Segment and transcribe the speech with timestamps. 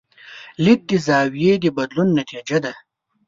[0.63, 2.73] لید د زاویې د بدلون نتیجه ده.